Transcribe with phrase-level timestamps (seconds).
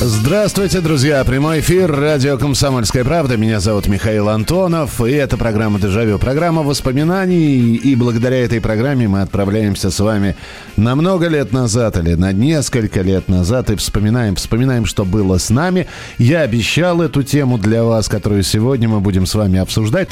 [0.00, 1.24] Здравствуйте, друзья!
[1.24, 3.36] Прямой эфир радио «Комсомольская правда».
[3.36, 6.20] Меня зовут Михаил Антонов, и это программа «Дежавю».
[6.20, 10.36] Программа воспоминаний, и благодаря этой программе мы отправляемся с вами
[10.76, 15.50] на много лет назад или на несколько лет назад и вспоминаем, вспоминаем, что было с
[15.50, 15.88] нами.
[16.16, 20.08] Я обещал эту тему для вас, которую сегодня мы будем с вами обсуждать.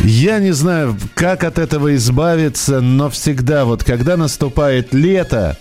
[0.00, 5.56] Я не знаю, как от этого избавиться, но всегда вот когда наступает лето,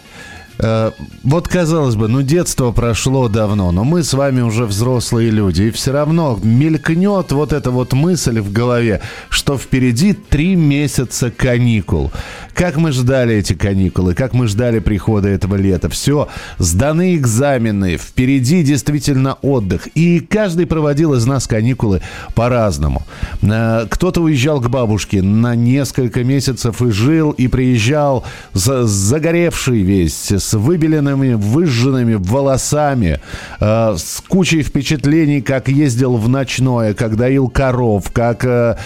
[0.59, 0.91] Э,
[1.23, 5.71] Вот казалось бы, ну детство прошло давно, но мы с вами уже взрослые люди, и
[5.71, 12.11] все равно мелькнет вот эта вот мысль в голове, что впереди три месяца каникул.
[12.53, 15.89] Как мы ждали эти каникулы, как мы ждали прихода этого лета.
[15.89, 19.87] Все, сданы экзамены, впереди действительно отдых.
[19.95, 22.01] И каждый проводил из нас каникулы
[22.33, 23.03] по-разному.
[23.43, 30.31] Э, Кто-то уезжал к бабушке на несколько месяцев и жил, и приезжал за- загоревший весь,
[30.47, 33.19] с выбеленными, выжженными волосами,
[33.59, 38.77] э, с кучей впечатлений, как ездил в ночное, как доил коров, как э,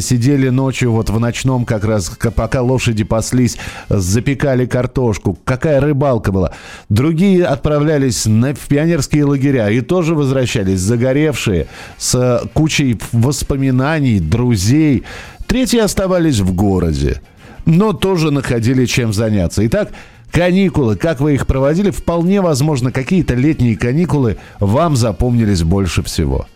[0.00, 3.58] сидели ночью вот в ночном как раз, пока лошади паслись,
[3.90, 5.38] запекали картошку.
[5.44, 6.52] Какая рыбалка была.
[6.88, 11.66] Другие отправлялись на, в пионерские лагеря и тоже возвращались загоревшие,
[11.98, 15.04] с э, кучей воспоминаний, друзей.
[15.46, 17.20] Третьи оставались в городе
[17.64, 19.64] но тоже находили чем заняться.
[19.66, 19.90] Итак,
[20.32, 26.46] каникулы, как вы их проводили, вполне возможно, какие-то летние каникулы вам запомнились больше всего.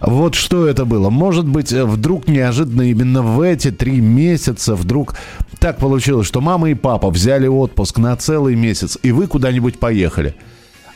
[0.00, 1.10] Вот что это было.
[1.10, 5.14] Может быть, э, вдруг неожиданно именно в эти три месяца вдруг
[5.60, 10.34] так получилось, что мама и папа взяли отпуск на целый месяц, и вы куда-нибудь поехали.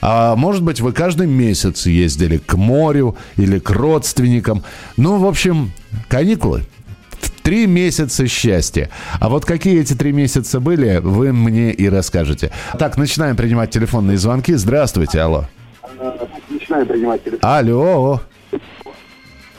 [0.02, 4.62] А может быть, вы каждый месяц ездили к морю или к родственникам.
[4.96, 5.72] Ну, в общем,
[6.08, 6.64] каникулы.
[7.46, 8.90] Три месяца счастья.
[9.20, 12.50] А вот какие эти три месяца были, вы мне и расскажете.
[12.76, 14.52] Так, начинаем принимать телефонные звонки.
[14.54, 15.44] Здравствуйте, алло.
[16.50, 17.48] Начинаю принимать телефон.
[17.48, 18.20] Алло.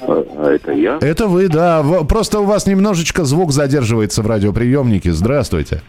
[0.02, 0.98] А это я?
[1.00, 1.82] Это вы, да.
[2.04, 5.14] Просто у вас немножечко звук задерживается в радиоприемнике.
[5.14, 5.82] Здравствуйте.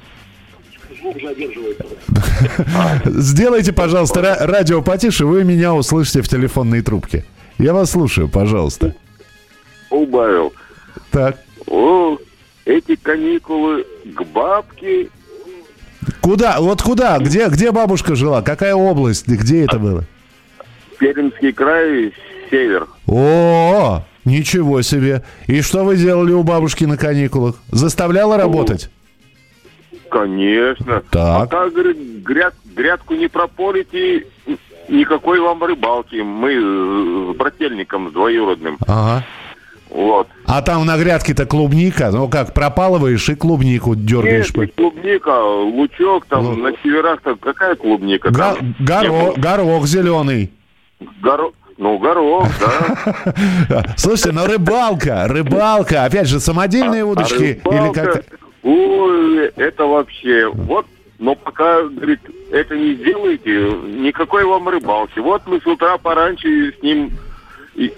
[3.06, 7.24] Сделайте, пожалуйста, ра- радио потише, вы меня услышите в телефонной трубке.
[7.58, 8.94] Я вас слушаю, пожалуйста.
[9.90, 10.52] Убавил.
[11.10, 11.38] Так.
[11.70, 12.18] О,
[12.64, 15.08] эти каникулы к бабке.
[16.20, 16.60] Куда?
[16.60, 17.18] Вот куда?
[17.18, 18.42] Где, где бабушка жила?
[18.42, 19.26] Какая область?
[19.26, 20.04] Где это было?
[20.98, 22.12] Пермский край,
[22.50, 22.86] север.
[23.06, 25.22] О, ничего себе.
[25.46, 27.56] И что вы делали у бабушки на каникулах?
[27.70, 28.90] Заставляла работать?
[30.10, 31.02] Конечно.
[31.10, 31.50] Так.
[31.50, 34.26] Пока, говорит, гряд, грядку не прополите,
[34.88, 36.16] никакой вам рыбалки.
[36.16, 38.78] Мы с брательником, с двоюродным.
[38.86, 39.24] Ага.
[39.90, 40.28] Вот.
[40.46, 44.54] А там на грядке-то клубника, ну как, пропалываешь и клубнику дергаешь.
[44.54, 48.30] Не клубника, лучок, там Лу- на северах-то какая клубника?
[48.30, 50.50] Га- Там горо- горох зеленый.
[51.00, 51.08] было.
[51.22, 52.46] Горо- Ну, горох,
[53.68, 53.84] да.
[53.96, 58.24] Слушайте, ну рыбалка, рыбалка, опять же, самодельные удочки А или рыбалка, как?
[58.64, 60.48] Ой, это вообще.
[60.52, 60.86] Вот,
[61.20, 63.50] но пока, говорит, это не сделаете,
[64.00, 65.20] никакой вам рыбалки.
[65.20, 67.10] Вот мы с утра пораньше с ним
[67.76, 67.92] и,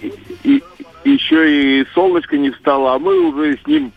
[0.00, 0.12] и-
[0.44, 0.62] и-
[1.04, 3.92] еще и солнышко не встало, а мы уже с ним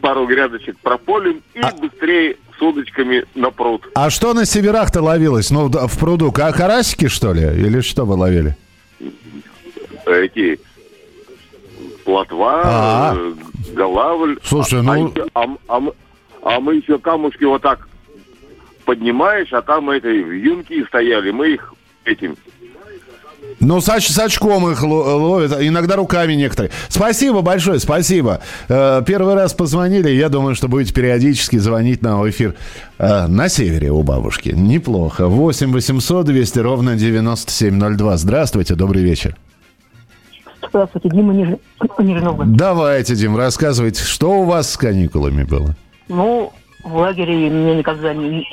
[0.00, 3.86] пару грядочек прополим и быстрее с удочками на пруд.
[3.94, 5.50] А что на северах-то ловилось?
[5.50, 6.30] Ну, в пруду.
[6.32, 7.42] Ка- Карасики, что ли?
[7.42, 8.56] Или что вы ловили?
[10.06, 10.58] Эти
[12.04, 13.14] плотва, А.
[13.16, 13.32] э,
[13.74, 14.38] голавль.
[14.44, 15.80] Слушай, А- ну- а еще- А, а
[16.42, 17.88] а мы еще камушки вот так
[18.84, 21.72] поднимаешь, а там это юнки стояли, мы их
[22.04, 22.36] этим...
[23.60, 26.70] Ну, с, оч- с очком их ло- ловят, а иногда руками некоторые.
[26.88, 28.40] Спасибо большое, спасибо.
[28.68, 32.54] Э, Первый раз позвонили, я думаю, что будете периодически звонить на эфир
[32.98, 34.50] э, на севере у бабушки.
[34.50, 35.28] Неплохо.
[35.28, 38.16] 8 800 200 ровно 9702.
[38.16, 39.36] Здравствуйте, добрый вечер.
[40.68, 41.48] Здравствуйте, Дима Ниж...
[41.98, 42.56] Новгород.
[42.56, 45.76] Давайте, Дим, рассказывайте, что у вас с каникулами было?
[46.08, 46.52] Ну,
[46.82, 48.44] в лагере мне никогда не...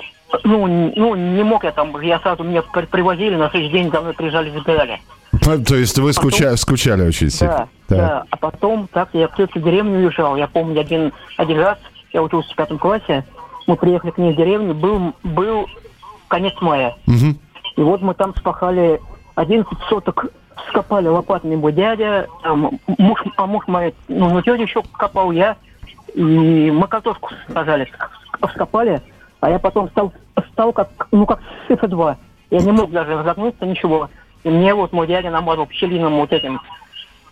[0.43, 4.01] Ну, ну, не мог я там, я сразу меня при- привозили, на следующий день за
[4.01, 4.99] мной приезжали, забирали.
[5.45, 7.67] Ну, То есть вы скуча- скучали очень сильно?
[7.89, 7.97] Да, Так.
[7.97, 8.23] да.
[8.29, 10.35] А потом, так, я в тетю деревню уезжал.
[10.35, 11.77] Я помню один, один раз,
[12.13, 13.25] я учился в пятом классе,
[13.67, 15.67] мы приехали к ней в деревню, был, был
[16.27, 16.95] конец мая.
[17.05, 17.37] Мгм.
[17.77, 18.99] И вот мы там спахали
[19.35, 20.25] 11 соток
[20.69, 25.55] скопали лопатами мой дядя, там, муж, а муж мой, ну, ну, тетя еще копал я,
[26.13, 26.21] и
[26.71, 27.91] мы картошку сажали,
[28.53, 29.01] скопали,
[29.39, 30.13] а я потом стал,
[30.51, 32.17] стал как, ну, как цифра 2.
[32.51, 34.09] Я не мог даже разогнуться, ничего.
[34.43, 36.59] И мне вот мой дядя намазал пчелиным вот этим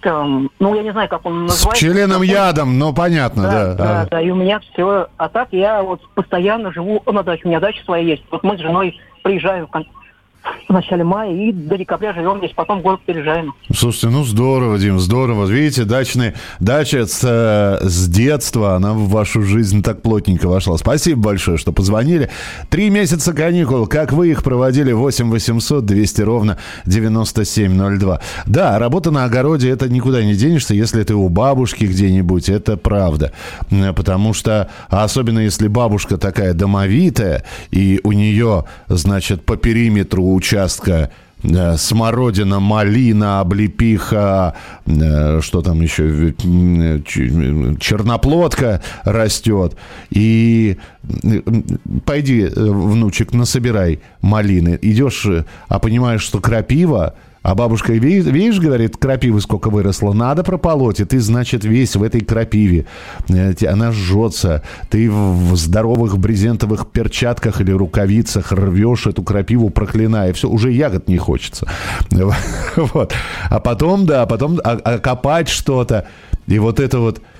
[0.01, 1.69] там, ну, я не знаю, как он называется.
[1.69, 3.51] С пчелиным ядом, ну, понятно, да.
[3.51, 4.05] Да, да, а.
[4.05, 5.07] да, и у меня все.
[5.17, 8.23] А так я вот постоянно живу на даче, у меня дача своя есть.
[8.31, 9.67] Вот мы с женой приезжаем
[10.67, 13.53] в, начале мая и до декабря живем здесь, потом город переезжаем.
[13.73, 15.45] Слушайте, ну здорово, Дим, здорово.
[15.45, 20.77] Видите, дачный, дача с, э, с детства, она в вашу жизнь так плотненько вошла.
[20.77, 22.29] Спасибо большое, что позвонили.
[22.69, 24.91] Три месяца каникул, как вы их проводили?
[24.91, 28.21] 8 800 200 ровно 9702.
[28.45, 33.33] Да, работа на огороде, это никуда не денешься, если ты у бабушки где-нибудь, это правда.
[33.95, 41.11] Потому что, особенно если бабушка такая домовитая, и у нее, значит, по периметру участка
[41.43, 44.55] э, смородина, малина, облепиха,
[44.85, 46.33] э, что там еще,
[47.79, 49.75] черноплодка растет.
[50.09, 50.77] И
[52.05, 54.77] пойди, э, внучек, насобирай малины.
[54.81, 55.27] Идешь,
[55.67, 61.19] а понимаешь, что крапива– а бабушка, видишь, говорит, крапивы сколько выросло, надо прополоть, и ты,
[61.19, 62.85] значит, весь в этой крапиве.
[63.67, 70.71] Она жжется, ты в здоровых брезентовых перчатках или рукавицах рвешь эту крапиву, проклиная, все, уже
[70.71, 71.67] ягод не хочется.
[72.75, 73.13] Вот.
[73.49, 76.07] А потом, да, потом окопать а, что-то,
[76.47, 77.38] и вот это вот Э,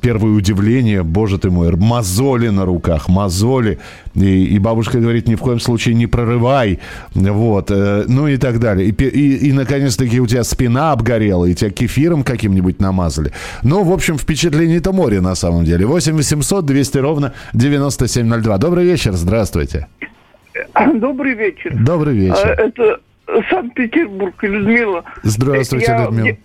[0.00, 3.78] первое удивление, боже ты мой, мозоли на руках, мозоли.
[4.14, 6.78] И, и бабушка говорит, ни в коем случае не прорывай.
[7.14, 8.88] Вот, э, ну и так далее.
[8.88, 13.32] И, и, и наконец-таки у тебя спина обгорела, и тебя кефиром каким-нибудь намазали.
[13.62, 15.86] Ну, в общем, впечатление-то море на самом деле.
[15.86, 18.58] 8 800 200 ровно 9702.
[18.58, 19.86] Добрый вечер, здравствуйте.
[20.94, 21.74] Добрый вечер.
[21.74, 22.56] Добрый вечер.
[22.58, 23.00] А, это
[23.50, 25.04] Санкт-Петербург, Людмила.
[25.22, 26.28] Здравствуйте, Я Людмила.
[26.28, 26.36] Э,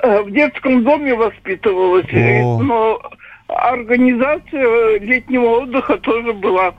[0.00, 2.62] в детском доме воспитывалась, О.
[2.62, 3.00] но
[3.48, 6.74] организация летнего отдыха тоже была.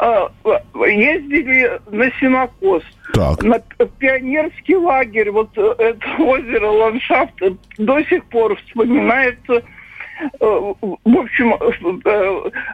[0.00, 0.28] Э,
[0.74, 2.82] ездили на Синокос,
[3.12, 3.42] так.
[3.42, 3.58] на
[3.98, 7.34] пионерский лагерь, вот это озеро, ландшафт
[7.76, 9.62] до сих пор вспоминается.
[10.40, 11.54] Э, в общем,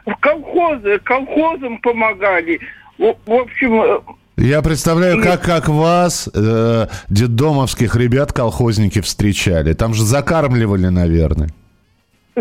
[0.05, 2.59] в колхозы, колхозам помогали.
[2.97, 4.01] В общем,
[4.43, 9.73] я представляю, как, как вас, э, детдомовских ребят, колхозники встречали.
[9.73, 11.49] Там же закармливали, наверное.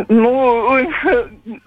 [0.09, 0.79] Ну,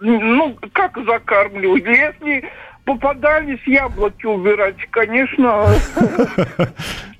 [0.01, 1.89] ну, как закармливали?
[1.89, 2.43] Если
[2.83, 5.67] попадались яблоки убирать, конечно,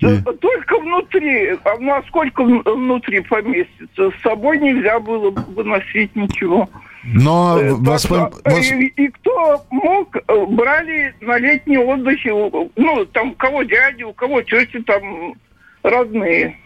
[0.00, 1.56] только внутри.
[1.64, 4.10] А насколько внутри поместится?
[4.10, 6.68] С собой нельзя было выносить ничего.
[7.06, 8.32] Но э, воспом...
[8.50, 12.30] и, и кто мог, э, брали на летние отдыхи,
[12.76, 15.34] ну, там, у кого дяди, у кого тети, там,
[15.82, 16.56] родные.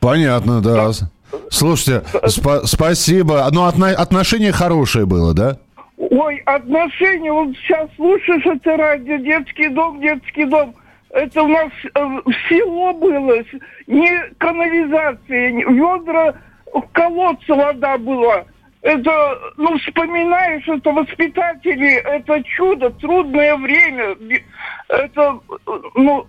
[0.00, 0.88] Понятно, да.
[0.88, 0.92] да.
[1.48, 3.48] Слушайте, спа- спасибо.
[3.52, 5.58] Но ну, отно- отношение хорошее было, да?
[5.96, 10.74] Ой, отношения, вот сейчас слушаешь это радио, детский дом, детский дом.
[11.10, 12.00] Это у нас э,
[12.48, 13.42] село было,
[13.86, 16.34] не канализация, ведра,
[16.72, 18.44] в колодце вода была
[18.82, 24.16] это, ну, вспоминаешь, это воспитатели, это чудо, трудное время.
[24.88, 25.38] Это,
[25.94, 26.26] ну...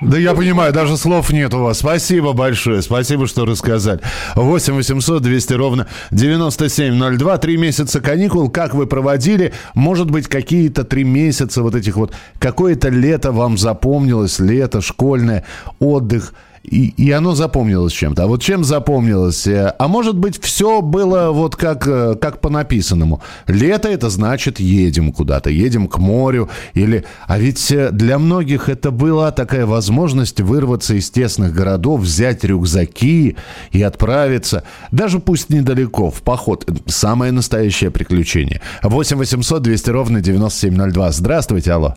[0.00, 1.78] Да я понимаю, даже слов нет у вас.
[1.78, 4.00] Спасибо большое, спасибо, что рассказали.
[4.34, 7.38] 8 800 200 ровно 9702.
[7.38, 8.50] Три месяца каникул.
[8.50, 9.52] Как вы проводили?
[9.74, 12.12] Может быть, какие-то три месяца вот этих вот...
[12.40, 15.44] Какое-то лето вам запомнилось, лето школьное,
[15.78, 18.24] отдых– и, и оно запомнилось чем-то.
[18.24, 19.46] А вот чем запомнилось?
[19.46, 23.22] Э, а может быть, все было вот как, э, как по написанному.
[23.46, 26.50] Лето это значит едем куда-то, едем к морю.
[26.74, 27.04] Или...
[27.26, 33.36] А ведь э, для многих это была такая возможность вырваться из тесных городов, взять рюкзаки
[33.72, 36.68] и отправиться, даже пусть недалеко, в поход.
[36.86, 38.60] Самое настоящее приключение.
[38.82, 41.12] 8 800 200 ровно 9702.
[41.12, 41.96] Здравствуйте, алло.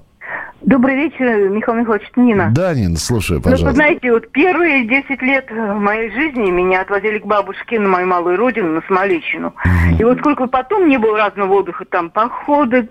[0.64, 2.50] Добрый вечер, Михаил Михайлович, Нина.
[2.56, 3.66] Да, Нина, слушаю, пожалуйста.
[3.66, 8.08] Ну, вы знаете, вот первые 10 лет моей жизни меня отвозили к бабушке на мою
[8.08, 9.50] малую родину, на Смолечину.
[9.50, 9.98] Угу.
[10.00, 12.88] И вот сколько потом не было разного отдыха, там походы,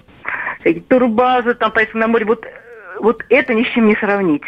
[0.88, 2.45] турбазы, там поездки на море, вот,
[3.00, 4.43] вот это ни с чем не сравнить.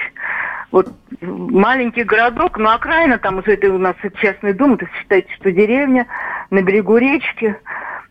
[0.71, 5.50] Вот маленький городок, но окраина, там уже это у нас частный дом, это считайте, что
[5.50, 6.07] деревня
[6.50, 7.57] на берегу речки.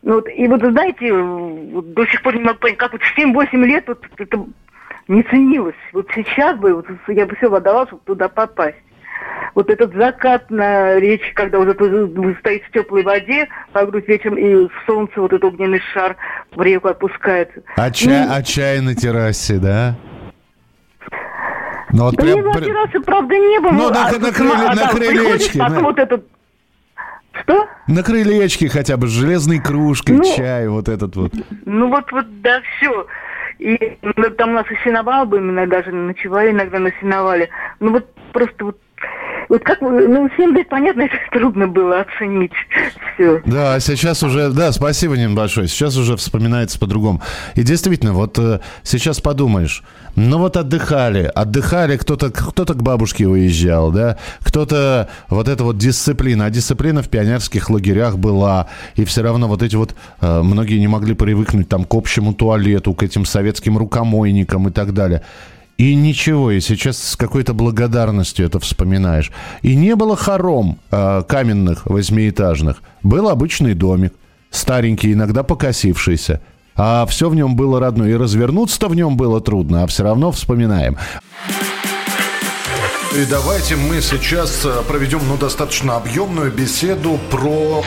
[0.02, 3.58] Ну, вот, и вот, знаете, до сих пор не могу понять, как вот в 7-8
[3.64, 4.46] лет вот это
[5.08, 5.76] не ценилось.
[5.92, 8.78] Вот сейчас бы, вот, я бы все отдала, чтобы туда попасть.
[9.56, 14.38] Вот этот закат на речи, когда уже вы стоите в теплой воде, по грудь вечером,
[14.38, 16.16] и солнце вот этот огненный шар
[16.56, 17.62] в реку опускается.
[17.76, 19.96] А чай, ну, а чай на террасе, да?
[21.92, 23.72] Ну, вот Да прям- не, прям- террасы, правда, не было.
[23.72, 26.26] Ну, на- А на крыле- сама- на да, крылечке, на- вот этот...
[27.44, 27.68] Что?
[27.88, 30.24] На крылечке хотя бы с железной кружкой, Ну.
[30.36, 31.32] чай, вот этот вот.
[31.66, 33.06] Ну вот, вот, да, все.
[33.64, 37.48] И ну, там у нас и сеновал иногда даже ночевали, иногда на сеновале.
[37.80, 38.78] Ну вот просто вот,
[39.48, 42.52] вот как, ну, 7 лет, понятно, это трудно было оценить
[43.14, 43.42] все.
[43.46, 45.34] Да, а сейчас уже, да, спасибо, Нин.
[45.48, 47.22] Сейчас уже вспоминается по-другому.
[47.56, 49.82] И действительно, вот э, сейчас подумаешь,
[50.16, 56.46] ну вот отдыхали, отдыхали, кто-то кто к бабушке уезжал, да, кто-то вот эта вот дисциплина,
[56.46, 60.88] а дисциплина в пионерских лагерях была, и все равно вот эти вот, э, многие не
[60.88, 65.24] могли привыкнуть там к общему туалету, к этим советским рукомойникам и так далее.
[65.80, 69.32] И ничего, и сейчас с какой-то благодарностью это вспоминаешь.
[69.64, 72.84] И не было хором э, каменных восьмиэтажных.
[73.02, 74.14] Был обычный домик,
[74.52, 76.42] старенький, иногда покосившийся.
[76.76, 78.10] А все в нем было родное.
[78.10, 80.98] И развернуться-то в нем было трудно, а все равно вспоминаем.
[83.16, 87.84] И давайте мы сейчас э, проведем ну, достаточно объемную беседу про...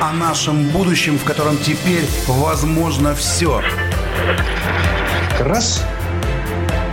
[0.00, 3.62] о нашем будущем, в котором теперь возможно все.
[5.40, 5.84] раз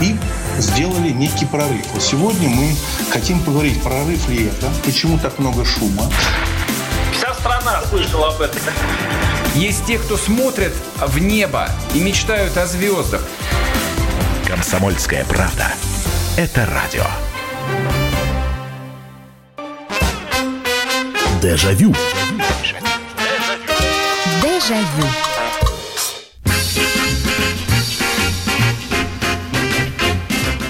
[0.02, 0.18] и
[0.58, 1.86] сделали некий прорыв.
[1.94, 2.76] Вот сегодня мы
[3.10, 6.12] хотим поговорить, прорыв ли это, почему так много шума.
[7.14, 8.62] Вся страна слышала об этом.
[9.56, 13.26] Есть те, кто смотрят в небо и мечтают о звездах.
[14.46, 15.72] Комсомольская правда.
[16.36, 17.06] Это радио.
[21.42, 21.96] Дежавю.
[24.42, 25.35] Дежавю.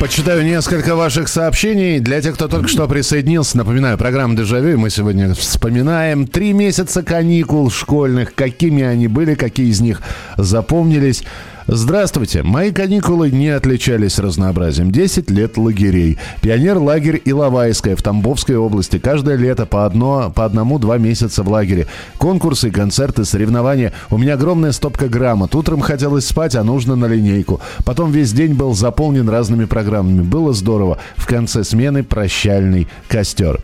[0.05, 2.00] Почитаю несколько ваших сообщений.
[2.00, 4.77] Для тех, кто только что присоединился, напоминаю, программа «Дежавю».
[4.77, 8.35] Мы сегодня вспоминаем три месяца каникул школьных.
[8.35, 10.03] Какими они были, какие из них
[10.38, 11.24] запомнились.
[11.67, 12.43] Здравствуйте.
[12.43, 14.91] Мои каникулы не отличались разнообразием.
[14.91, 16.19] 10 лет лагерей.
[16.41, 19.00] Пионер-лагерь Иловайская в Тамбовской области.
[19.00, 21.88] Каждое лето по, одно, по одному-два месяца в лагере.
[22.19, 23.93] Конкурсы, концерты, соревнования.
[24.12, 25.55] У меня огромная стопка грамот.
[25.55, 27.60] Утром хотелось спать, а нужно на линейку.
[27.84, 30.22] Потом весь день был заполнен разными программами.
[30.22, 31.00] Было здорово.
[31.17, 33.60] В конце смены прощальный костер.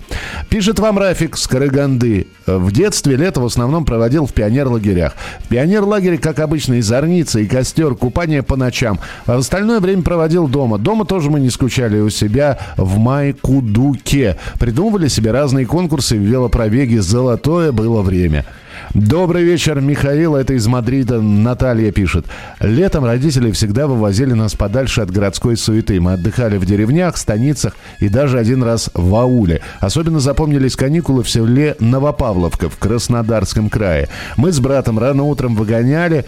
[0.50, 2.26] Пишет вам Рафик с Караганды.
[2.48, 5.14] В детстве лето в основном проводил в пионер-лагерях.
[5.42, 9.00] В пионер-лагере, как обычно, и зорница, и костер, купание по ночам.
[9.26, 10.78] А остальное время проводил дома.
[10.78, 14.38] Дома тоже мы не скучали у себя в Майкудуке.
[14.60, 17.02] Придумывали себе разные конкурсы в велопробеге.
[17.02, 18.46] Золотое было время.
[18.94, 20.36] Добрый вечер, Михаил.
[20.36, 22.26] Это из Мадрида Наталья пишет.
[22.60, 26.00] Летом родители всегда вывозили нас подальше от городской суеты.
[26.02, 29.62] Мы отдыхали в деревнях, станицах и даже один раз в ауле.
[29.80, 34.10] Особенно запомнились каникулы в селе Новопавловка в Краснодарском крае.
[34.36, 36.26] Мы с братом рано утром выгоняли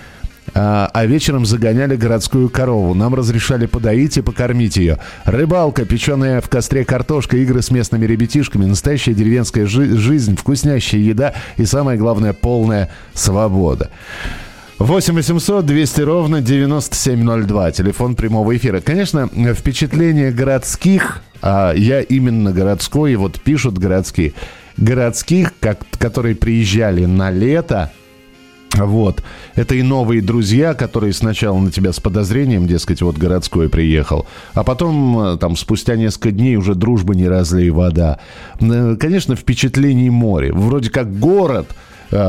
[0.53, 2.93] а, а вечером загоняли городскую корову.
[2.93, 4.99] Нам разрешали подоить и покормить ее.
[5.25, 11.33] Рыбалка, печеная в костре картошка, игры с местными ребятишками, настоящая деревенская жи- жизнь, вкуснящая еда
[11.57, 13.89] и, самое главное, полная свобода.
[14.79, 17.71] 8 800 200 ровно 9702.
[17.71, 18.81] Телефон прямого эфира.
[18.81, 24.33] Конечно, впечатления городских, а я именно городской, и вот пишут городские,
[24.77, 27.91] городских, как, которые приезжали на лето,
[28.73, 29.23] вот.
[29.55, 34.63] Это и новые друзья, которые сначала на тебя с подозрением, дескать, вот городской приехал, а
[34.63, 38.19] потом, э, там, спустя несколько дней уже дружба не разлей вода.
[38.59, 40.51] Э, Конечно, впечатлений море.
[40.53, 41.67] Вроде как город,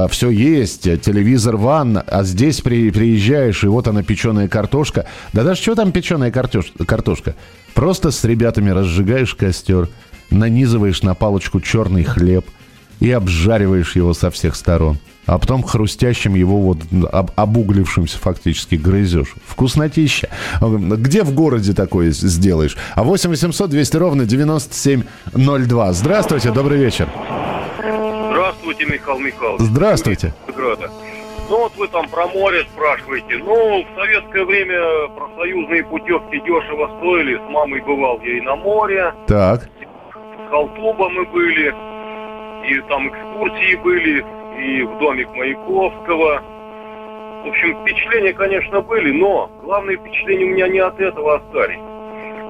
[0.08, 5.06] все есть, э, телевизор, ванна, а здесь при, приезжаешь, и вот она печеная картошка.
[5.32, 7.34] Да даже что там печеная картош, картошка?
[7.74, 9.88] Просто с ребятами разжигаешь костер,
[10.30, 12.46] нанизываешь на палочку черный хлеб
[13.00, 14.98] и обжариваешь его со всех сторон.
[15.26, 16.78] А потом хрустящим его вот
[17.10, 19.34] об- обуглившимся фактически грызешь.
[19.46, 20.28] Вкуснотища.
[20.60, 22.76] Где в городе такое сделаешь?
[22.94, 25.92] А 8 800 200 ровно 9702.
[25.94, 27.08] Здравствуйте, добрый вечер.
[28.30, 29.60] Здравствуйте, Михаил Михайлович.
[29.62, 30.34] Здравствуйте.
[31.48, 33.36] Ну вот вы там про море спрашиваете.
[33.38, 37.36] Ну, в советское время профсоюзные путевки дешево стоили.
[37.36, 39.62] С мамой бывал я и на море, Так.
[39.64, 41.74] с Халтуба мы были,
[42.68, 44.24] и там экскурсии были,
[44.58, 46.42] и в домик Маяковского.
[47.44, 51.78] В общем, впечатления, конечно, были, но главное впечатление у меня не от этого остались.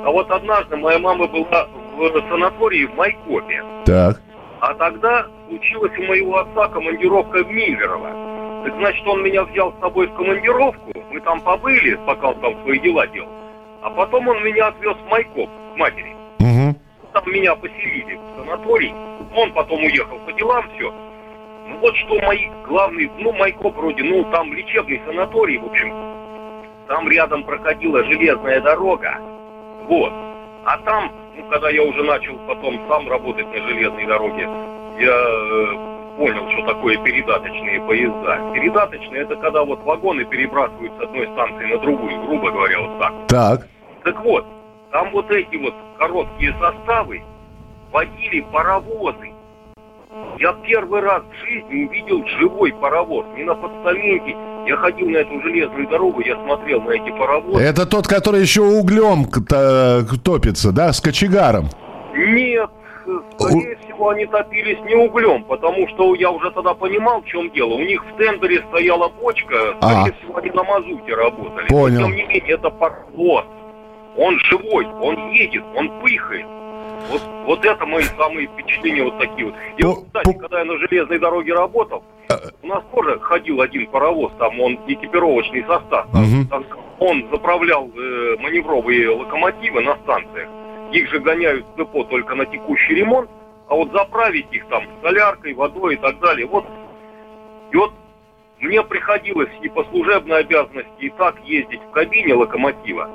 [0.04, 3.64] А вот однажды моя мама была в санатории в Майкопе.
[3.86, 4.20] Так.
[4.60, 8.64] А тогда случилась у моего отца командировка в Миллерово.
[8.64, 10.92] Так значит, он меня взял с собой в командировку.
[11.10, 13.28] Мы там побыли, пока он там свои дела делал.
[13.82, 16.16] А потом он меня отвез в Майкоп к матери.
[17.24, 18.94] Там меня поселили в санаторий.
[19.34, 20.92] Он потом уехал по делам, все.
[21.66, 25.92] Ну вот что мои главные, ну Майкоп вроде, ну там лечебный санаторий, в общем.
[26.86, 29.18] Там рядом проходила железная дорога.
[29.88, 30.12] Вот.
[30.66, 34.42] А там, ну, когда я уже начал потом сам работать на железной дороге,
[34.98, 38.52] я э, понял, что такое передаточные поезда.
[38.52, 43.12] Передаточные это когда вот вагоны перебрасывают с одной станции на другую, грубо говоря, вот так.
[43.28, 43.68] Так.
[44.04, 44.44] Так вот,
[44.94, 47.20] там вот эти вот короткие составы
[47.90, 49.32] водили паровозы.
[50.38, 53.26] Я первый раз в жизни увидел живой паровоз.
[53.36, 54.36] Не на подстаменте.
[54.68, 57.60] Я ходил на эту железную дорогу, я смотрел на эти паровозы.
[57.60, 59.24] Это тот, который еще углем
[60.22, 61.64] топится, да, с кочегаром?
[62.14, 62.70] Нет,
[63.36, 67.74] скорее всего, они топились не углем, потому что я уже тогда понимал, в чем дело.
[67.74, 70.18] У них в тендере стояла бочка, скорее А.
[70.20, 71.66] всего, они на мазуте работали.
[71.66, 72.00] Понял.
[72.00, 73.44] Но, тем не менее, это паровоз.
[74.16, 76.46] Он живой, он едет, он пыхает.
[77.10, 79.54] Вот, вот это мои самые впечатления вот такие вот.
[79.76, 82.38] И вот, кстати, когда я на железной дороге работал, А.
[82.62, 86.06] у нас тоже ходил один паровоз, там он экипировочный состав.
[86.50, 86.64] Там
[87.00, 90.48] Он заправлял э, маневровые локомотивы на станциях.
[90.92, 93.28] Их же гоняют в депо только на текущий ремонт,
[93.68, 96.46] а вот заправить их там соляркой, водой и так далее.
[96.46, 96.64] Вот.
[97.72, 97.92] И вот
[98.60, 103.10] мне приходилось и по служебной обязанности, и так ездить в кабине локомотива,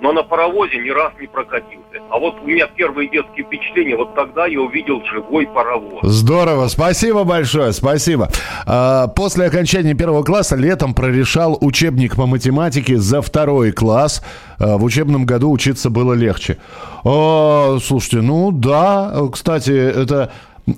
[0.00, 1.80] но на паровозе ни раз не прокатился.
[2.10, 6.00] А вот у меня первые детские впечатления, вот тогда я увидел живой паровоз.
[6.02, 8.28] Здорово, спасибо большое, спасибо.
[8.66, 14.22] А, После окончания первого класса летом прорешал учебник по математике за второй класс.
[14.58, 16.56] А, В учебном году учиться было легче.
[17.04, 20.32] А, Слушайте, ну да, кстати, это...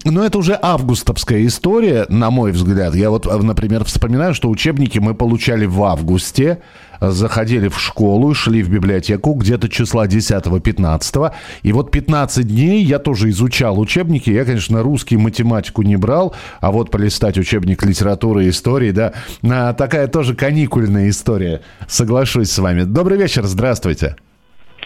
[0.04, 2.94] Но это уже августовская история, на мой взгляд.
[2.94, 6.60] Я вот, например, вспоминаю, что учебники мы получали в августе,
[7.00, 11.32] заходили в школу, шли в библиотеку где-то числа 10-15.
[11.62, 14.30] И вот 15 дней я тоже изучал учебники.
[14.30, 19.72] Я, конечно, русский математику не брал, а вот полистать учебник литературы и истории, да, а,
[19.72, 21.62] такая тоже каникульная история.
[21.88, 22.84] Соглашусь с вами.
[22.84, 24.16] Добрый вечер, здравствуйте.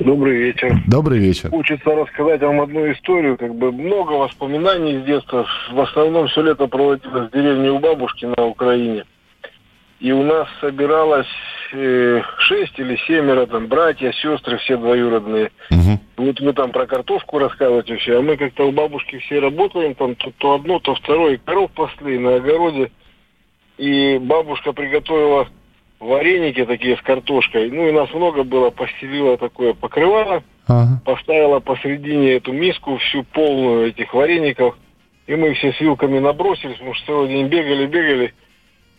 [0.01, 0.77] Добрый вечер.
[0.87, 1.49] Добрый вечер.
[1.49, 3.39] Хочется рассказать вам одну историю.
[3.39, 5.47] Как бы много воспоминаний с детства.
[5.73, 9.05] В основном все лето проводилось в деревне у бабушки на Украине.
[10.01, 11.27] И у нас собиралось
[11.73, 15.51] э, шесть или семеро там братья, сестры, все двоюродные.
[16.17, 20.15] Вот вы там про картошку рассказываете все, а мы как-то у бабушки все работаем, там
[20.15, 22.91] то, то одно, то второе, коров пасли на огороде.
[23.79, 25.49] И бабушка приготовила
[26.01, 27.71] вареники такие с картошкой.
[27.71, 30.43] Ну и нас много было, постелила такое покрывало,
[31.05, 34.77] поставила посредине эту миску всю полную этих вареников.
[35.27, 38.35] И мы все с вилками набросились, потому что целый день бегали, бегали.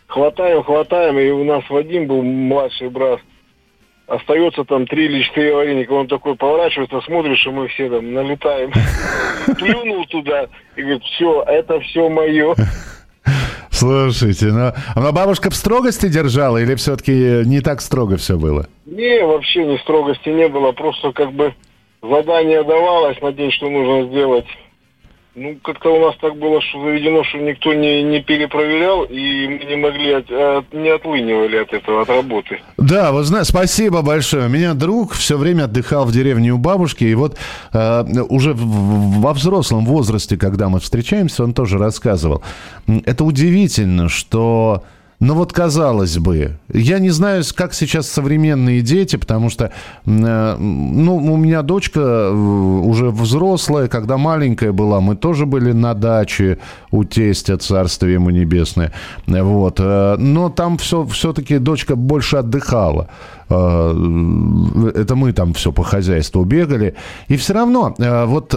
[0.07, 3.19] Хватаем, хватаем, и у нас Вадим был младший брат.
[4.07, 8.71] Остается там три или четыре вареника, он такой поворачивается, смотришь, и мы все там налетаем.
[9.59, 12.55] Плюнул туда и говорит, все, это все мое.
[13.77, 18.65] Слушайте, ну, а бабушка в строгости держала или все-таки не так строго все было?
[18.87, 21.53] Не, вообще ни строгости не было, просто как бы
[22.01, 24.47] задание давалось на день, что нужно сделать.
[25.39, 29.65] Ну, как-то у нас так было, что заведено, что никто не, не перепроверял, и мы
[29.69, 32.59] не могли, от- от- не отлынивали от этого, от работы.
[32.77, 34.47] Да, вот знаешь, спасибо большое.
[34.47, 37.37] У меня друг все время отдыхал в деревне у бабушки, и вот
[37.71, 42.41] э, уже в- во взрослом возрасте, когда мы встречаемся, он тоже рассказывал.
[43.05, 44.83] Это удивительно, что...
[45.19, 49.71] Ну вот казалось бы, я не знаю, как сейчас современные дети, потому что,
[50.05, 55.95] э, ну, у меня дочка э, уже взрослая, когда маленькая была, мы тоже были на
[55.95, 56.59] даче
[56.91, 58.93] у тестя, царствие ему небесное,
[59.25, 59.79] вот.
[59.79, 63.09] э, Но там все, все-таки дочка больше отдыхала.
[63.49, 66.95] Это мы там все по хозяйству бегали.
[67.29, 68.51] И все равно, вот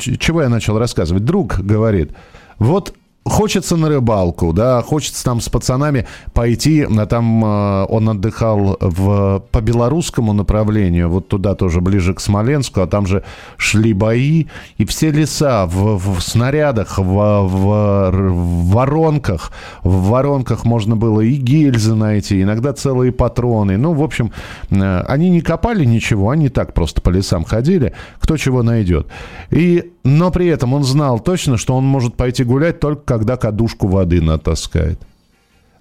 [0.00, 1.24] ч- чего я начал рассказывать?
[1.24, 2.10] Друг говорит,
[2.58, 2.92] вот
[3.28, 9.42] Хочется на рыбалку, да, хочется там с пацанами пойти, а там э, он отдыхал в,
[9.52, 13.22] по белорусскому направлению, вот туда тоже ближе к Смоленску, а там же
[13.58, 14.46] шли бои,
[14.78, 21.34] и все леса в, в снарядах, в, в, в воронках, в воронках можно было и
[21.34, 24.32] гильзы найти, иногда целые патроны, ну, в общем,
[24.70, 29.06] э, они не копали ничего, они так просто по лесам ходили, кто чего найдет.
[29.50, 33.88] И, но при этом он знал точно, что он может пойти гулять только когда кадушку
[33.88, 35.00] воды натаскает.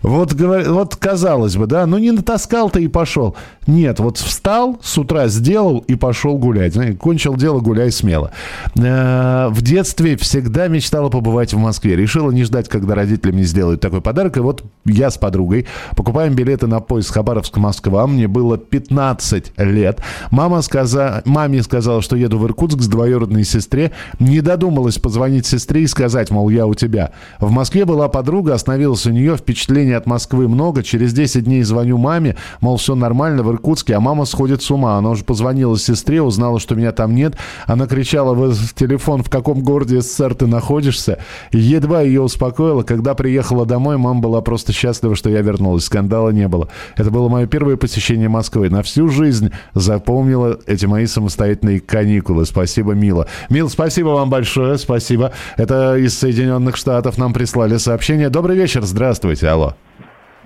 [0.01, 3.35] Вот, вот казалось бы, да, ну не натаскал ты и пошел.
[3.65, 6.75] Нет, вот встал, с утра сделал и пошел гулять.
[6.97, 8.31] Кончил дело, гуляй смело.
[8.75, 11.95] Э, В детстве всегда мечтала побывать в Москве.
[11.95, 14.37] Решила не ждать, когда родители мне сделают такой подарок.
[14.37, 18.07] И вот я с подругой покупаем билеты на поезд Хабаровск-Москва.
[18.07, 20.01] Мне было 15 лет.
[20.31, 21.21] Мама сказа...
[21.25, 23.91] Маме сказала, что еду в Иркутск с двоюродной сестре.
[24.19, 27.11] Не додумалась позвонить сестре и сказать, мол, я у тебя.
[27.39, 29.35] В Москве была подруга, остановилась у нее.
[29.35, 30.83] Впечатление уведомлений от Москвы много.
[30.83, 34.97] Через 10 дней звоню маме, мол, все нормально в Иркутске, а мама сходит с ума.
[34.97, 37.35] Она уже позвонила сестре, узнала, что меня там нет.
[37.65, 41.19] Она кричала в телефон, в каком городе СССР ты находишься.
[41.51, 42.83] Едва ее успокоила.
[42.83, 45.85] Когда приехала домой, мама была просто счастлива, что я вернулась.
[45.85, 46.67] Скандала не было.
[46.95, 48.69] Это было мое первое посещение Москвы.
[48.69, 52.45] На всю жизнь запомнила эти мои самостоятельные каникулы.
[52.45, 53.27] Спасибо, Мила.
[53.49, 54.77] Мил, спасибо вам большое.
[54.77, 55.31] Спасибо.
[55.57, 58.29] Это из Соединенных Штатов нам прислали сообщение.
[58.29, 58.83] Добрый вечер.
[58.83, 59.47] Здравствуйте.
[59.47, 59.76] Алло.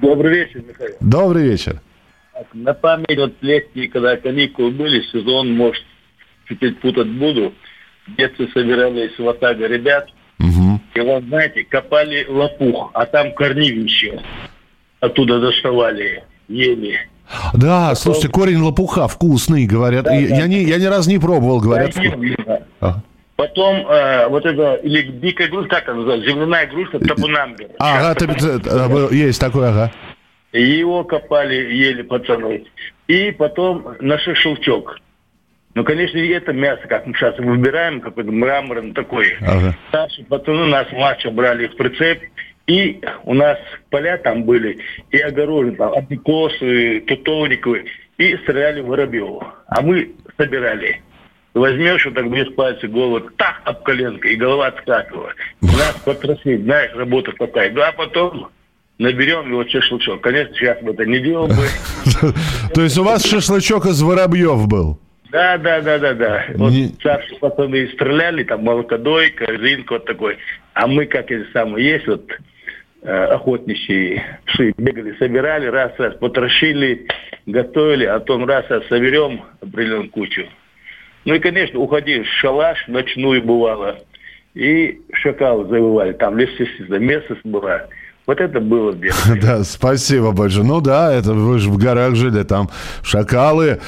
[0.02, 0.96] Добрый вечер, Михаил.
[1.00, 1.82] Добрый вечер.
[2.54, 5.84] На память вот летние, когда каникулы были, сезон, может,
[6.48, 7.54] чуть-чуть путать буду.
[8.08, 10.08] В детстве собирались в Атага ребят.
[10.94, 14.20] И вот, знаете, копали лопух, а там корневище.
[15.00, 17.00] Оттуда доставали, ели.
[17.54, 20.06] Да, слушайте, корень лопуха вкусный, говорят.
[20.06, 20.36] Да, И да.
[20.36, 21.96] я, не, я ни разу не пробовал, говорят.
[21.96, 22.62] Да.
[22.80, 23.04] Ага.
[23.42, 27.70] Потом э, вот это, или дикая груша, как она называется, земляная груша, табунамбер.
[27.80, 29.92] Ага, ты- ты- э, есть такой, ага.
[30.54, 32.66] Его копали, ели пацаны.
[33.08, 35.00] И потом на шашлычок.
[35.74, 39.34] Ну, конечно, и это мясо, как мы сейчас выбираем, какой-то мраморный такой.
[39.42, 39.76] Ага.
[39.92, 42.20] Наши пацаны нас младше брали в прицеп.
[42.68, 43.58] И у нас
[43.90, 44.78] поля там были,
[45.10, 47.86] и огорожены, там, абрикосы, тутовниковые,
[48.20, 49.42] и стреляли воробьев.
[49.66, 51.02] А мы собирали.
[51.54, 55.34] Возьмешь вот так без пальца голову, так об коленко, и голова отскакивала.
[55.62, 57.72] Нас потрясить, знаешь, работа такая.
[57.72, 58.50] Ну, а потом
[58.98, 60.22] наберем его шашлычок.
[60.22, 61.56] Конечно, сейчас бы это не делал бы.
[62.74, 65.00] То есть у вас шашлычок из воробьев был?
[65.32, 66.46] Да, да, да, да, да.
[66.56, 70.38] Вот Не- старшие пацаны стреляли, там молокодойка, рынка вот такой.
[70.74, 72.30] А мы, как эти самые, есть вот
[73.02, 77.08] э, охотничьи псы, бегали, собирали, раз, раз, потрошили,
[77.46, 80.46] готовили, а потом раз, раз соберем определенную кучу.
[81.26, 84.00] Ну и, конечно, уходи в шалаш, ночную бывало,
[84.54, 87.84] и шакалы завывали, там лесистая местность была.
[88.28, 89.42] Вот это было в детстве.
[89.42, 90.66] Да, спасибо большое.
[90.66, 92.70] Ну да, это вы же в горах жили, там
[93.04, 93.80] шакалы,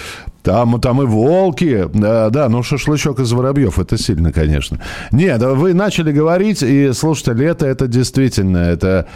[0.44, 1.88] там, там и волки.
[1.94, 4.80] Да, да, ну шашлычок из воробьев, это сильно, конечно.
[5.12, 9.08] Нет, вы начали говорить, и слушайте, лето это действительно, это,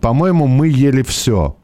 [0.00, 1.56] по-моему, мы ели все.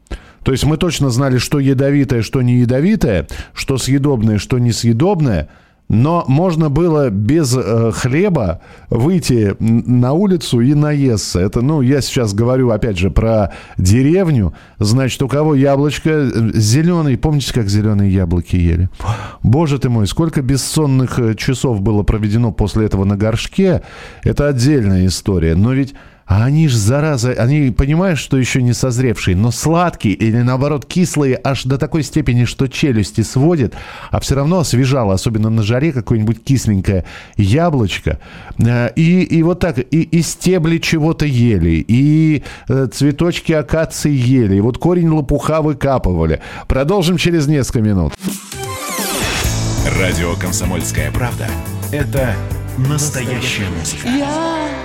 [0.43, 5.49] То есть мы точно знали, что ядовитое, что не ядовитое, что съедобное, что несъедобное.
[5.87, 11.39] Но можно было без э, хлеба выйти на улицу и наесться.
[11.39, 14.53] Это, ну, я сейчас говорю, опять же, про деревню.
[14.79, 18.89] Значит, у кого яблочко зеленый, помните, как зеленые яблоки ели?
[19.43, 23.83] Боже ты мой, сколько бессонных э, часов было проведено после этого на горшке.
[24.23, 25.55] Это отдельная история.
[25.55, 25.93] Но ведь
[26.25, 31.39] а они ж, зараза, они понимают, что еще не созревшие, но сладкие или, наоборот, кислые
[31.43, 33.75] аж до такой степени, что челюсти сводит,
[34.09, 37.05] а все равно освежало, особенно на жаре, какое-нибудь кисленькое
[37.37, 38.19] яблочко.
[38.57, 44.55] Э, И, и вот так, и, и стебли чего-то ели, и э, цветочки акации ели,
[44.55, 46.41] и вот корень лопуха выкапывали.
[46.67, 48.13] Продолжим через несколько минут.
[49.99, 51.47] Радио «Комсомольская правда»—
[51.91, 52.33] это
[52.77, 54.07] настоящая музыка.
[54.07, 54.84] Я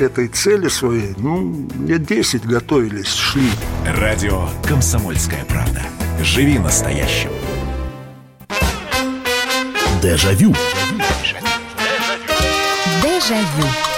[0.00, 3.50] к этой цели своей, ну, лет 10 готовились, шли.
[3.84, 5.82] Радио «Комсомольская правда».
[6.22, 7.28] Живи настоящим.
[10.02, 10.54] Дежавю.
[13.02, 13.89] Дежавю.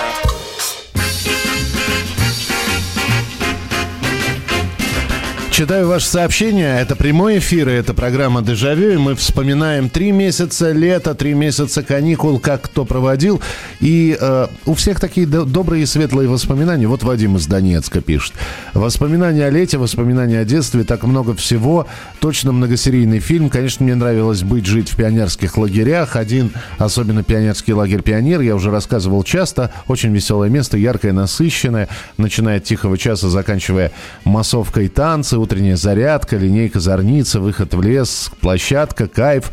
[5.53, 6.81] Читаю ваше сообщение.
[6.81, 8.95] Это прямой эфир, и это программа «Дежавю».
[8.95, 13.43] И мы вспоминаем три месяца лета, три месяца каникул, как кто проводил.
[13.79, 16.87] И э, у всех такие до- добрые и светлые воспоминания.
[16.89, 18.33] Вот Вадим из Донецка пишет.
[18.73, 21.87] Воспоминания о лете, воспоминания о детстве, так много всего.
[22.19, 23.51] Точно многосерийный фильм.
[23.51, 26.17] Конечно, мне нравилось быть, жить в пионерских лагерях.
[26.17, 29.71] Один, особенно пионерский лагерь «Пионер», я уже рассказывал часто.
[29.87, 31.91] Очень веселое место, яркое, насыщенное.
[32.17, 33.93] Начиная от тихого часа, заканчивая
[34.25, 39.53] массовкой танцы, утренняя зарядка, линейка зорница, выход в лес, площадка, кайф.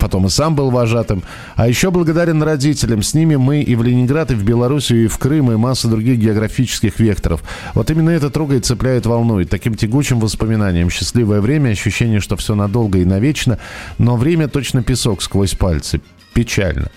[0.00, 1.22] Потом и сам был вожатым.
[1.54, 3.02] А еще благодарен родителям.
[3.02, 6.18] С ними мы и в Ленинград, и в Белоруссию, и в Крым, и масса других
[6.18, 7.44] географических векторов.
[7.74, 9.48] Вот именно это трогает, цепляет, волнует.
[9.48, 10.90] Таким тягучим воспоминанием.
[10.90, 13.58] Счастливое время, ощущение, что все надолго и навечно.
[13.98, 16.00] Но время точно песок сквозь пальцы.
[16.34, 16.90] Печально.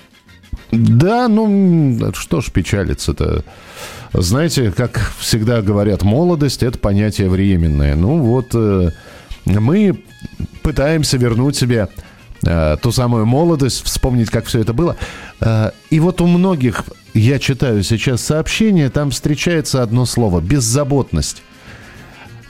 [0.72, 3.44] Да, ну, что ж печалиться-то?
[4.14, 7.96] Знаете, как всегда говорят, молодость– это понятие временное.
[7.96, 8.92] Ну вот э,
[9.46, 10.00] мы
[10.62, 11.90] пытаемся вернуть себе
[12.46, 14.96] э, ту самую молодость, вспомнить, как все это было.
[15.42, 21.42] Э, и вот у многих, я читаю сейчас сообщения, там встречается одно слово– беззаботность.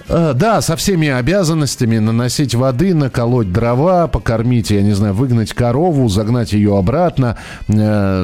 [0.07, 6.07] Э, Да, со всеми обязанностями наносить воды, наколоть дрова, покормить, я не знаю, выгнать корову,
[6.09, 7.37] загнать ее обратно.
[7.67, 8.23] э,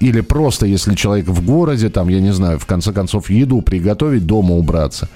[0.00, 4.26] Или просто, если человек в городе, там, я не знаю, в конце концов, еду приготовить,
[4.26, 5.08] дома убраться.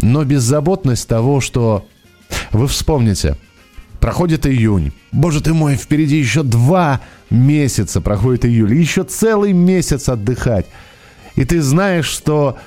[0.00, 1.86] Но беззаботность того, что...
[2.52, 3.36] Вы вспомните,
[4.00, 4.92] проходит июнь.
[5.12, 8.74] Боже ты мой, впереди еще два месяца проходит июль.
[8.74, 10.66] Еще целый месяц отдыхать.
[11.36, 12.58] И ты знаешь, что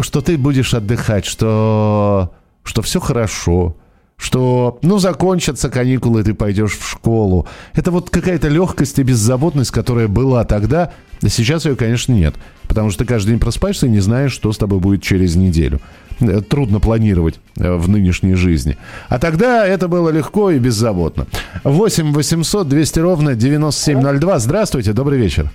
[0.00, 3.76] что ты будешь отдыхать, что, что все хорошо,
[4.16, 7.46] что, ну, закончатся каникулы, ты пойдешь в школу.
[7.74, 12.34] Это вот какая-то легкость и беззаботность, которая была тогда, а сейчас ее, конечно, нет.
[12.68, 15.80] Потому что ты каждый день просыпаешься и не знаешь, что с тобой будет через неделю.
[16.20, 18.76] Э, Трудно планировать э, в нынешней жизни.
[19.08, 21.26] А тогда это было легко и беззаботно.
[21.64, 24.38] 8 800 200 ровно 9702.
[24.38, 25.50] Здравствуйте, добрый вечер.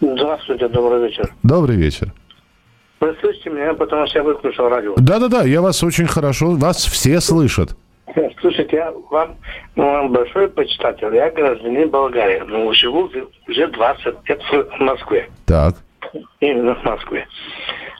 [0.00, 1.34] Здравствуйте, добрый вечер.
[1.42, 2.12] Добрый вечер.
[3.04, 4.94] Вы слышите меня, потому что я выключил радио.
[4.96, 7.76] Да-да-да, я вас очень хорошо, вас все слышат.
[8.40, 9.36] Слушайте, я вам,
[9.76, 11.14] ну, вам большой почитатель.
[11.14, 13.10] Я гражданин Болгарии, но живу
[13.46, 15.28] уже 20 лет в Москве.
[15.44, 15.74] Так.
[16.40, 17.26] Именно в Москве.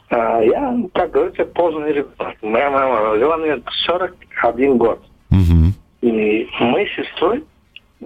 [0.09, 2.37] А, я, как говорится, поздний ребенок.
[2.41, 5.03] Моя мама родила мне 41 год.
[6.01, 7.45] И мы с сестрой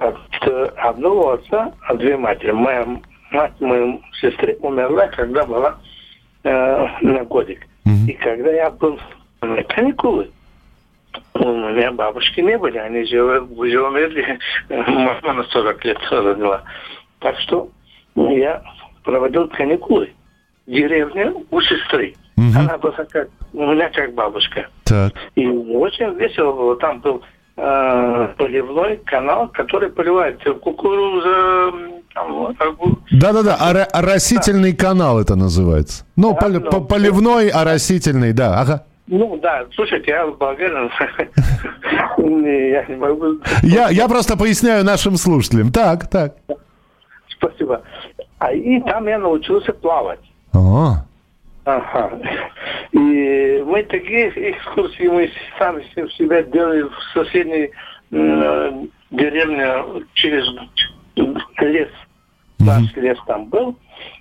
[0.00, 2.50] от э, одного отца, от две матери.
[2.50, 2.84] Моя
[3.30, 5.78] мать моей сестры умерла, когда была
[6.48, 7.66] э, на годик.
[8.06, 8.98] И когда я был
[9.40, 10.30] на каникулы,
[11.34, 14.38] у меня бабушки не были, они же уже умерли.
[14.68, 16.62] Мама на 40 лет родила.
[17.20, 17.68] Так что
[18.14, 18.62] я
[19.04, 20.12] проводил каникулы.
[20.66, 22.14] Деревня у сестры.
[22.36, 24.68] Она была как, у меня как бабушка.
[24.84, 25.12] Так.
[25.34, 26.76] И очень весело было.
[26.76, 27.22] Там был
[27.56, 30.40] э, поливной канал, который поливает
[33.10, 36.04] Да-да-да, ора- оросительный канал это называется.
[36.16, 38.84] Ну, поли- по- поливной, оросительный, да, ага.
[39.06, 40.24] Ну да, слушайте, я.
[42.18, 43.40] Не, Я не могу.
[43.62, 45.72] Я, я просто поясняю нашим слушателям.
[45.72, 46.34] Так, так.
[47.30, 47.82] Спасибо.
[48.38, 50.20] А и там я научился плавать.
[50.52, 50.96] О,
[51.64, 52.10] Ага.
[52.92, 55.82] И мы такие экскурсии мы сами
[56.16, 57.70] себя делали в соседней
[59.10, 60.44] деревне через
[61.60, 61.88] лес.
[62.68, 63.76] Наш лес там был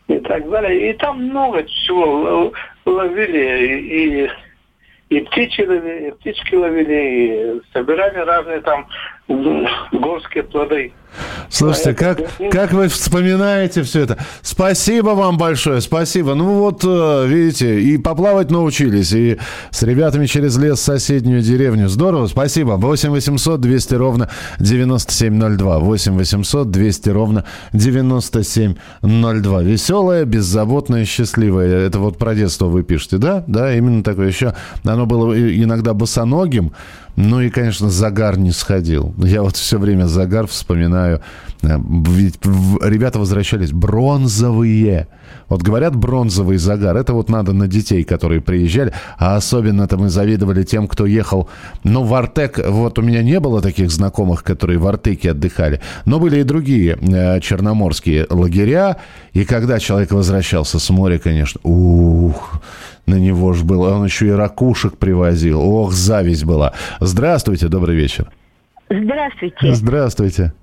[0.08, 0.90] и так далее.
[0.90, 2.54] И там много чего
[2.86, 4.30] ловили и
[5.10, 8.88] и птички ловили, и птички ловили, и собирали разные там
[9.94, 10.92] горские плоды.
[11.50, 12.20] Слушайте, как,
[12.52, 14.18] как вы вспоминаете все это?
[14.42, 16.36] Спасибо вам большое, спасибо.
[16.36, 19.38] Ну вот, э, видите, и поплавать научились, и
[19.72, 21.90] с ребятами через лес в соседнюю деревню.
[21.90, 22.74] Здорово, спасибо.
[22.74, 24.30] 8 800 200 ровно
[24.60, 25.80] 9702.
[25.80, 29.62] 8 800 200 ровно 9702.
[29.62, 31.88] Веселая, беззаботная, счастливая.
[31.88, 33.44] Это вот про детство вы пишете, да?
[33.48, 34.28] Да, именно такое.
[34.28, 36.74] Еще оно было иногда босоногим,
[37.18, 39.14] ну и, конечно, загар не сходил.
[39.18, 41.22] Я вот все время загар вспоминаю.
[41.64, 45.08] Э, Ведь ребята возвращались бронзовые.
[45.50, 46.96] Вот говорят бронзовый загар.
[46.96, 48.94] Это вот надо на детей, которые приезжали.
[49.18, 51.50] А особенно-то мы завидовали тем, кто ехал.
[51.84, 55.82] Ну, в Артек, вот у меня не было таких знакомых, которые в Артеке отдыхали.
[56.06, 58.98] Но были и другие э, черноморские лагеря.
[59.34, 62.62] И когда человек возвращался с моря, конечно, ух,
[63.08, 63.96] на него ж было.
[63.96, 65.62] Он еще и ракушек привозил.
[65.62, 66.74] Ох, зависть была.
[67.00, 68.30] Здравствуйте, добрый вечер.
[68.89, 69.74] Здравствуйте.
[69.74, 70.54] Здравствуйте.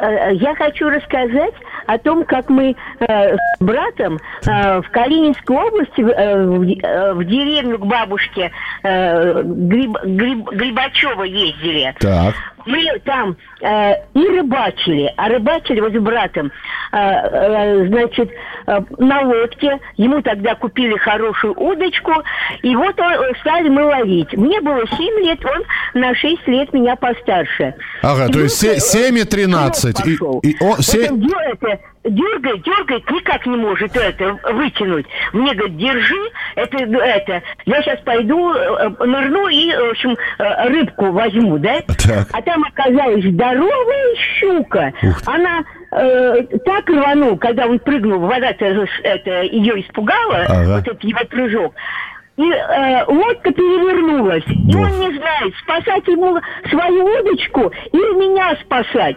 [0.00, 1.54] Э, Я хочу рассказать
[1.86, 7.24] о том, как мы э, с братом э, в Калининской области э, в, э, в
[7.24, 8.50] деревню к бабушке
[8.82, 11.94] э, Гриб- Гриб- Грибачева ездили.
[12.00, 12.34] Так.
[12.66, 16.50] Мы там э, и рыбачили, а рыбачили вот с братом,
[16.92, 18.30] э, э, значит,
[18.66, 19.78] э, на лодке.
[19.96, 22.12] Ему тогда купили хорошую удочку,
[22.62, 24.32] и вот он, э, стали мы ловить.
[24.36, 25.62] Мне было 7 лет, он
[26.00, 27.74] на 6 лет меня постарше.
[28.02, 30.06] Ага, И то есть э, 7 и 13.
[30.06, 35.06] И, и он- Вот се- он это, дергает, дергает, никак не может это вытянуть.
[35.32, 37.42] Мне говорит, держи, это, это.
[37.66, 41.80] Я сейчас пойду, э, нырну и, в общем, э, рыбку возьму, да?
[41.80, 42.28] Так.
[42.32, 44.92] А там оказалась здоровая щука.
[45.26, 48.64] Она э, так рванула, когда он прыгнул, вода-то
[49.02, 50.74] это, ее испугала, Ага.
[50.76, 51.74] вот этот его прыжок.
[52.36, 54.44] И э, лодка перевернулась.
[54.46, 56.38] И он не знает, спасать ему
[56.70, 59.16] свою удочку или меня спасать.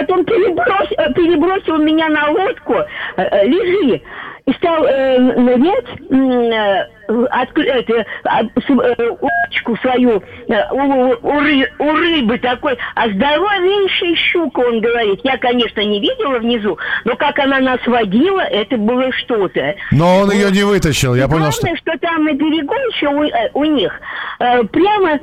[0.00, 4.02] Потом переброс, э, перебросил меня на лодку, э, э, лежи,
[4.46, 11.68] и стал э, нырять, э, откры- это, а, э, удочку свою э, у, у ры-
[11.78, 15.20] у рыбы такой, а здоровейшая щука, он говорит.
[15.24, 19.74] Я, конечно, не видела внизу, но как она нас водила, это было что-то.
[19.92, 21.62] Но он ее не вытащил, я понял, что...
[21.62, 24.00] Главное, что там на берегу еще у, у них
[24.38, 25.18] прямо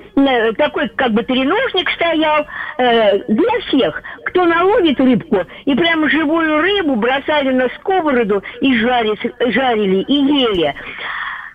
[0.56, 2.46] такой как бы треножник стоял
[2.78, 9.18] для всех, кто наловит рыбку, и прямо живую рыбу бросали на сковороду и жарили,
[9.52, 10.76] жарили и ели.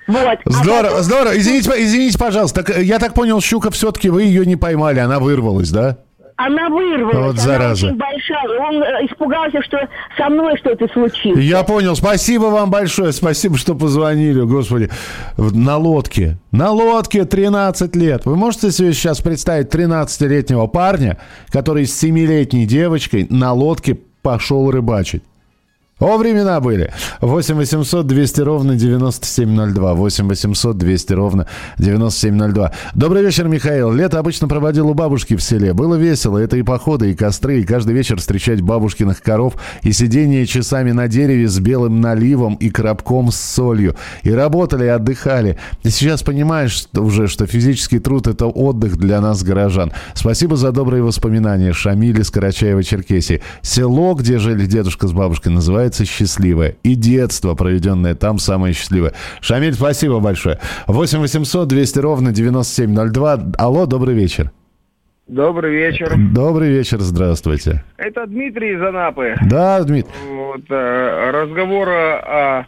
[0.08, 0.38] Вот.
[0.44, 1.38] А Здорово, потом- здорово.
[1.38, 2.62] Извините, извините, пожалуйста.
[2.64, 5.98] Так, э, я так понял, щука все-таки вы ее не поймали, она вырвалась, да?
[6.40, 7.86] Она вырвалась, Вот она зараза.
[7.88, 8.60] очень большая.
[8.60, 9.76] Он э, испугался, что
[10.16, 11.44] со мной что-то случилось.
[11.44, 11.96] Я понял.
[11.96, 13.10] Спасибо вам большое.
[13.12, 14.40] Спасибо, что позвонили.
[14.42, 14.88] Господи.
[15.36, 16.38] На лодке.
[16.52, 18.24] На лодке 13 лет.
[18.24, 21.18] Вы можете себе сейчас представить 13-летнего парня,
[21.50, 25.24] который с 7-летней девочкой на лодке пошел рыбачить?
[26.00, 26.92] О, времена были.
[27.20, 29.94] 8 800 200 ровно 9702.
[29.94, 31.46] 8 800 200 ровно
[31.78, 32.72] 9702.
[32.94, 33.92] Добрый вечер, Михаил.
[33.92, 35.72] Лето обычно проводил у бабушки в селе.
[35.72, 36.38] Было весело.
[36.38, 41.08] Это и походы, и костры, и каждый вечер встречать бабушкиных коров, и сидение часами на
[41.08, 43.96] дереве с белым наливом и коробком с солью.
[44.22, 45.58] И работали, и отдыхали.
[45.82, 49.92] И сейчас понимаешь что уже, что физический труд– это отдых для нас, горожан.
[50.14, 51.72] Спасибо за добрые воспоминания.
[51.72, 53.42] Шамиль из Карачаева-Черкесии.
[53.62, 56.76] Село, где жили дедушка с бабушкой, называется «Счастливое».
[56.82, 59.12] И детство, проведенное там, самое счастливое.
[59.40, 60.58] Шамиль, спасибо большое.
[60.86, 63.52] 8 800 200 ровно 9702.
[63.58, 64.50] Алло, добрый вечер.
[65.26, 66.14] Добрый вечер.
[66.16, 67.84] Добрый вечер, здравствуйте.
[67.98, 69.34] Это Дмитрий из Анапы.
[69.42, 70.10] Да, Дмитрий.
[70.26, 72.66] Вот, э, разговор о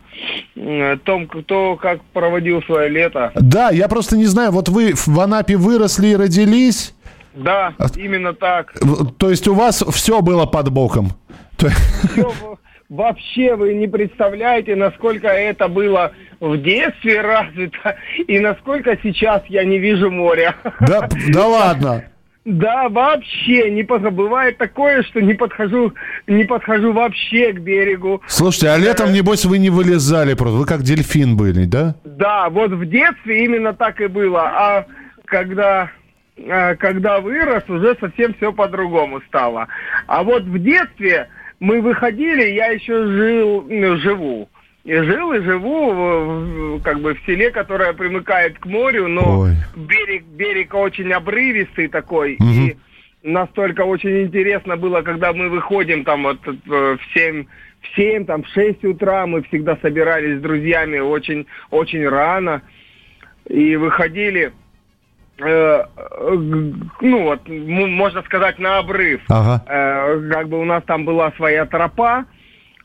[0.56, 3.32] э, том, кто как проводил свое лето.
[3.34, 6.94] Да, я просто не знаю, вот вы в Анапе выросли и родились,
[7.34, 8.74] Да, именно так.
[9.16, 11.12] то есть у вас все было под боком.
[11.56, 12.32] Всё,
[12.90, 19.78] вообще вы не представляете, насколько это было в детстве развито и насколько сейчас я не
[19.78, 20.54] вижу моря.
[20.80, 22.04] Да, да ладно.
[22.44, 25.92] Да, вообще не под- бывает такое, что не подхожу,
[26.26, 28.22] не подхожу вообще к берегу.
[28.26, 30.56] Слушайте, а летом, небось, вы не вылезали просто.
[30.56, 31.96] Вы как дельфин были, да?
[32.04, 34.86] Да, вот в детстве именно так и было, а
[35.26, 35.90] когда
[36.48, 39.68] а, когда вырос, уже совсем все по-другому стало.
[40.06, 41.28] А вот в детстве
[41.60, 44.48] мы выходили, я еще жил, ну, живу.
[44.82, 49.44] И жил и живу в- как бы в селе, которое примыкает к морю, но
[49.76, 52.36] берег, берег очень обрывистый такой.
[52.40, 52.76] И
[53.22, 56.52] настолько очень интересно было, когда мы выходим там вот э,
[56.96, 57.44] в 7,
[57.82, 62.62] в 7, там в 6 утра, мы всегда собирались с друзьями очень, очень рано
[63.50, 64.52] и выходили,
[65.44, 66.34] э, э,
[67.00, 69.20] ну вот, можно сказать, на обрыв.
[69.28, 69.64] Ага.
[69.66, 72.24] Э, как бы у нас там была своя тропа,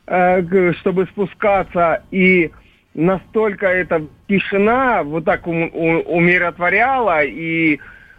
[0.06, 2.50] э, чтобы спускаться, и
[2.94, 7.78] настолько эта тишина вот так ум- у- умиротворяла, и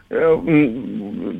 [0.09, 0.37] э,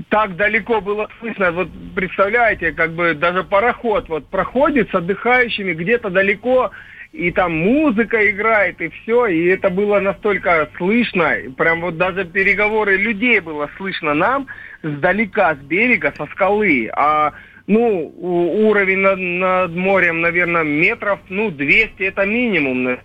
[0.10, 6.10] так далеко было слышно, вот представляете, как бы даже пароход вот проходит с отдыхающими где-то
[6.10, 6.72] далеко,
[7.17, 12.95] и там музыка играет, и все, и это было настолько слышно, прям вот даже переговоры
[12.95, 14.47] людей было слышно нам
[14.84, 17.34] сдалека, с берега, со скалы, а
[17.65, 22.99] ну, уровень над, над морем, наверное, метров, ну, 200 это минимум,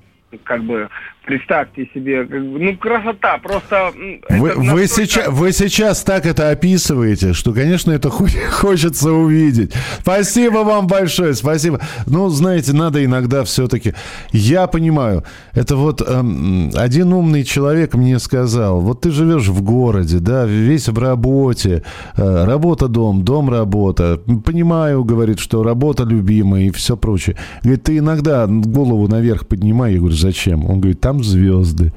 [0.45, 0.89] как бы,
[1.25, 3.93] представьте себе, как бы, ну, красота, просто...
[4.29, 9.73] Вы, это вы сейчас, вы сейчас так это описываете, что, конечно, это хо- хочется увидеть.
[10.01, 11.81] Спасибо вам большое, спасибо.
[12.07, 13.95] Ну, знаете, надо иногда все-таки...
[14.33, 20.19] Я понимаю, это вот эм, один умный человек мне сказал, вот ты живешь в городе,
[20.19, 21.83] да, весь в работе,
[22.17, 24.21] э, работа-дом, дом-работа.
[24.45, 27.37] Понимаю, говорит, что работа любимая и все прочее.
[27.63, 29.93] Говорит, ты иногда голову наверх поднимай.
[29.93, 30.65] Я говорю, зачем?
[30.71, 31.93] Он говорит, там звезды.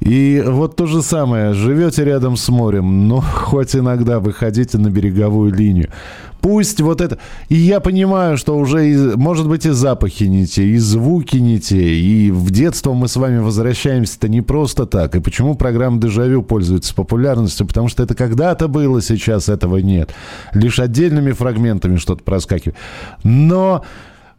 [0.00, 1.54] И вот то же самое.
[1.54, 5.88] Живете рядом с морем, но хоть иногда выходите на береговую линию.
[6.40, 7.18] Пусть вот это...
[7.48, 11.60] И я понимаю, что уже, и, может быть, и запахи не те, и звуки не
[11.60, 15.14] те, и в детство мы с вами возвращаемся-то не просто так.
[15.14, 17.66] И почему программа «Дежавю» пользуется популярностью?
[17.66, 20.14] Потому что это когда-то было, сейчас этого нет.
[20.54, 22.76] Лишь отдельными фрагментами что-то проскакивает.
[23.22, 23.84] Но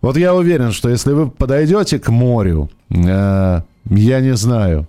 [0.02, 4.88] вот я уверен, что если вы подойдете к морю, э, я не знаю,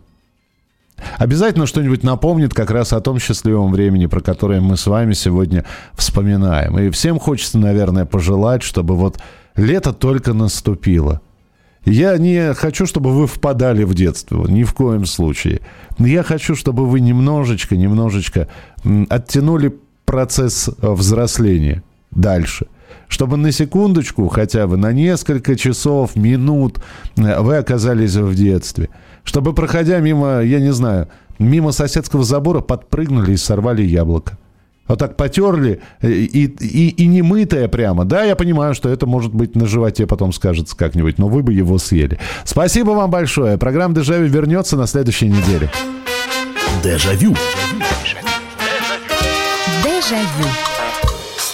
[1.19, 5.65] обязательно что-нибудь напомнит как раз о том счастливом времени, про которое мы с вами сегодня
[5.95, 6.79] вспоминаем.
[6.79, 9.19] И всем хочется, наверное, пожелать, чтобы вот
[9.57, 11.21] лето только наступило.
[11.85, 15.61] Я не хочу, чтобы вы впадали в детство, ни в коем случае.
[15.99, 18.49] Я хочу, чтобы вы немножечко, немножечко
[19.09, 21.83] оттянули процесс э, взросления
[22.13, 22.67] дальше.
[23.13, 26.79] Чтобы на секундочку хотя бы, на несколько часов, минут
[27.19, 28.89] э, вы оказались в детстве.
[29.23, 31.09] Чтобы, проходя мимо, я не знаю,
[31.39, 34.39] мимо соседского забора, подпрыгнули и сорвали яблоко.
[34.89, 38.07] Вот так потерли, э, и, и, и не мытое прямо.
[38.07, 41.53] Да, я понимаю, что это может быть на животе потом скажется как-нибудь, но вы бы
[41.53, 42.19] его съели.
[42.45, 43.59] Спасибо вам большое.
[43.59, 45.71] Программа «Дежавю» вернется на следующей неделе.
[46.83, 47.37] Дежавю.
[49.85, 50.49] Дежавю.